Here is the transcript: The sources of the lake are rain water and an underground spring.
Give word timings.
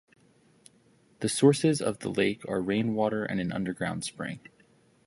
The 1.19 1.29
sources 1.29 1.79
of 1.79 1.99
the 1.99 2.09
lake 2.09 2.43
are 2.49 2.59
rain 2.59 2.95
water 2.95 3.23
and 3.23 3.39
an 3.39 3.51
underground 3.53 4.03
spring. 4.03 4.39